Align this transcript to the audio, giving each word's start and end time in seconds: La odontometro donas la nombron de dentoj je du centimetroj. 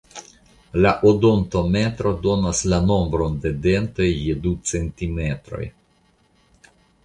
La 0.85 0.93
odontometro 1.09 2.13
donas 2.23 2.63
la 2.73 2.81
nombron 2.87 3.37
de 3.45 3.53
dentoj 3.69 4.11
je 4.17 4.41
du 4.49 4.57
centimetroj. 4.73 5.65